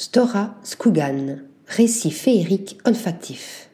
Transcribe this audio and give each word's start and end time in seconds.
Stora 0.00 0.54
Skugan, 0.62 1.40
récit 1.66 2.12
féerique 2.12 2.78
olfactif. 2.84 3.68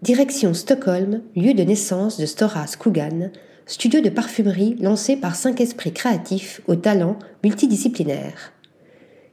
Direction 0.00 0.54
Stockholm, 0.54 1.22
lieu 1.34 1.54
de 1.54 1.64
naissance 1.64 2.20
de 2.20 2.24
Stora 2.24 2.68
Skugan, 2.68 3.32
studio 3.66 4.00
de 4.00 4.10
parfumerie 4.10 4.76
lancé 4.76 5.16
par 5.16 5.34
cinq 5.34 5.60
esprits 5.60 5.92
créatifs 5.92 6.60
aux 6.68 6.76
talents 6.76 7.18
multidisciplinaires. 7.42 8.52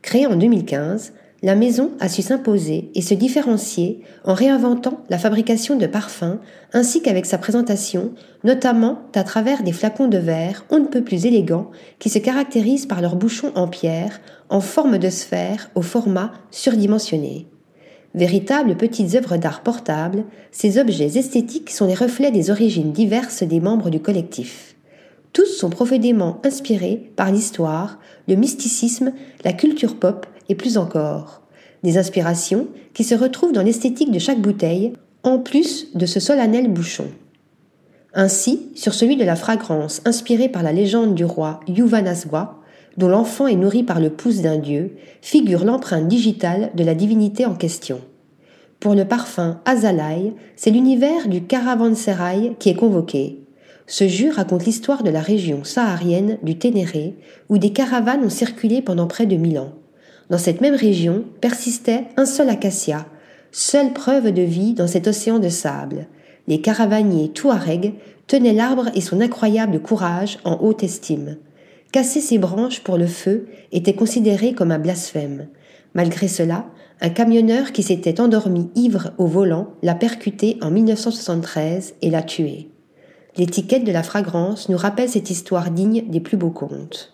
Créé 0.01 0.25
en 0.25 0.35
2015, 0.35 1.13
la 1.45 1.53
maison 1.53 1.91
a 1.99 2.09
su 2.09 2.23
s'imposer 2.23 2.89
et 2.95 3.03
se 3.03 3.13
différencier 3.13 4.01
en 4.23 4.33
réinventant 4.33 5.03
la 5.09 5.19
fabrication 5.19 5.75
de 5.75 5.85
parfums 5.85 6.39
ainsi 6.73 7.03
qu'avec 7.03 7.27
sa 7.27 7.37
présentation, 7.37 8.13
notamment 8.43 8.97
à 9.13 9.23
travers 9.23 9.61
des 9.61 9.71
flacons 9.71 10.07
de 10.07 10.17
verre 10.17 10.65
on 10.71 10.79
ne 10.79 10.87
peut 10.87 11.03
plus 11.03 11.27
élégants 11.27 11.69
qui 11.99 12.09
se 12.09 12.17
caractérisent 12.17 12.87
par 12.87 12.99
leurs 12.99 13.15
bouchons 13.15 13.51
en 13.53 13.67
pierre 13.67 14.21
en 14.49 14.59
forme 14.59 14.97
de 14.97 15.11
sphère 15.11 15.69
au 15.75 15.83
format 15.83 16.31
surdimensionné. 16.49 17.45
Véritables 18.15 18.75
petites 18.75 19.13
œuvres 19.13 19.37
d'art 19.37 19.61
portables, 19.61 20.23
ces 20.51 20.79
objets 20.79 21.15
esthétiques 21.15 21.69
sont 21.69 21.85
les 21.85 21.93
reflets 21.93 22.31
des 22.31 22.49
origines 22.49 22.91
diverses 22.91 23.43
des 23.43 23.59
membres 23.59 23.91
du 23.91 23.99
collectif. 23.99 24.74
Tous 25.35 25.47
sont 25.47 25.69
profondément 25.69 26.39
inspirés 26.45 27.11
par 27.17 27.29
l'histoire, 27.29 27.99
le 28.29 28.35
mysticisme, 28.35 29.11
la 29.43 29.51
culture 29.51 29.99
pop 29.99 30.25
et 30.47 30.55
plus 30.55 30.77
encore. 30.77 31.41
Des 31.83 31.97
inspirations 31.97 32.69
qui 32.93 33.03
se 33.03 33.15
retrouvent 33.15 33.51
dans 33.51 33.61
l'esthétique 33.61 34.13
de 34.13 34.19
chaque 34.19 34.39
bouteille, 34.39 34.93
en 35.23 35.39
plus 35.39 35.93
de 35.93 36.05
ce 36.05 36.21
solennel 36.21 36.71
bouchon. 36.71 37.07
Ainsi, 38.13 38.69
sur 38.75 38.93
celui 38.93 39.17
de 39.17 39.25
la 39.25 39.35
fragrance 39.35 40.01
inspirée 40.05 40.47
par 40.47 40.63
la 40.63 40.71
légende 40.71 41.15
du 41.15 41.25
roi 41.25 41.59
Yuvanaswa, 41.67 42.61
dont 42.95 43.09
l'enfant 43.09 43.47
est 43.47 43.57
nourri 43.57 43.83
par 43.83 43.99
le 43.99 44.11
pouce 44.11 44.39
d'un 44.39 44.57
dieu, 44.57 44.95
figure 45.21 45.65
l'empreinte 45.65 46.07
digitale 46.07 46.71
de 46.75 46.83
la 46.85 46.95
divinité 46.95 47.45
en 47.45 47.55
question. 47.55 47.99
Pour 48.79 48.95
le 48.95 49.03
parfum 49.03 49.59
Azalai, 49.65 50.33
c'est 50.55 50.71
l'univers 50.71 51.27
du 51.27 51.43
caravansérail 51.43 52.55
qui 52.57 52.69
est 52.69 52.75
convoqué. 52.75 53.44
Ce 53.87 54.07
jeu 54.07 54.31
raconte 54.31 54.65
l'histoire 54.65 55.03
de 55.03 55.11
la 55.11 55.21
région 55.21 55.63
saharienne 55.63 56.39
du 56.41 56.57
Ténéré, 56.57 57.15
où 57.49 57.59
des 57.59 57.71
caravanes 57.71 58.25
ont 58.25 58.29
circulé 58.29 58.81
pendant 58.81 59.05
près 59.05 59.27
de 59.27 59.35
mille 59.35 59.59
ans. 59.59 59.73
Dans 60.31 60.39
cette 60.39 60.61
même 60.61 60.75
région 60.75 61.23
persistait 61.39 62.05
un 62.17 62.25
seul 62.25 62.49
acacia, 62.49 63.05
seule 63.51 63.93
preuve 63.93 64.31
de 64.31 64.41
vie 64.41 64.73
dans 64.73 64.87
cet 64.87 65.07
océan 65.07 65.37
de 65.37 65.49
sable. 65.49 66.07
Les 66.47 66.61
caravaniers 66.61 67.29
touaregs 67.29 67.93
tenaient 68.25 68.53
l'arbre 68.53 68.89
et 68.95 69.01
son 69.01 69.21
incroyable 69.21 69.79
courage 69.79 70.39
en 70.45 70.57
haute 70.61 70.83
estime. 70.83 71.37
Casser 71.91 72.21
ses 72.21 72.39
branches 72.39 72.81
pour 72.81 72.97
le 72.97 73.07
feu 73.07 73.47
était 73.71 73.93
considéré 73.93 74.53
comme 74.53 74.71
un 74.71 74.79
blasphème. 74.79 75.47
Malgré 75.93 76.27
cela, 76.27 76.65
un 77.01 77.09
camionneur 77.09 77.71
qui 77.71 77.83
s'était 77.83 78.19
endormi 78.19 78.69
ivre 78.75 79.13
au 79.19 79.27
volant 79.27 79.69
l'a 79.83 79.95
percuté 79.95 80.57
en 80.61 80.71
1973 80.71 81.93
et 82.01 82.09
l'a 82.09 82.23
tué. 82.23 82.69
L'étiquette 83.37 83.83
de 83.83 83.91
la 83.91 84.03
fragrance 84.03 84.69
nous 84.69 84.77
rappelle 84.77 85.09
cette 85.09 85.29
histoire 85.29 85.69
digne 85.69 86.09
des 86.09 86.21
plus 86.21 86.37
beaux 86.37 86.51
contes. 86.51 87.13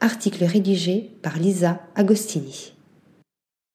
Article 0.00 0.44
rédigé 0.44 1.10
par 1.22 1.36
Lisa 1.38 1.80
Agostini. 1.94 2.72